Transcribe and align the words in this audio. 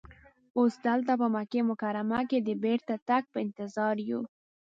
اوس 0.57 0.73
دلته 0.87 1.11
په 1.21 1.27
مکه 1.35 1.61
مکرمه 1.69 2.19
کې 2.29 2.39
د 2.41 2.49
بېرته 2.63 2.93
تګ 3.09 3.23
په 3.33 3.37
انتظار 3.45 3.95
یو. 4.09 4.21